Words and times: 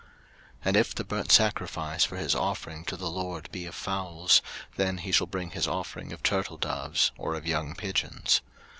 03:001:014 0.01 0.09
And 0.65 0.77
if 0.77 0.95
the 0.95 1.03
burnt 1.03 1.31
sacrifice 1.31 2.03
for 2.05 2.17
his 2.17 2.33
offering 2.33 2.83
to 2.85 2.97
the 2.97 3.07
LORD 3.11 3.51
be 3.51 3.67
of 3.67 3.75
fowls, 3.75 4.41
then 4.75 4.97
he 4.97 5.11
shall 5.11 5.27
bring 5.27 5.51
his 5.51 5.67
offering 5.67 6.11
of 6.11 6.23
turtledoves, 6.23 7.11
or 7.19 7.35
of 7.35 7.45
young 7.45 7.75
pigeons. 7.75 8.41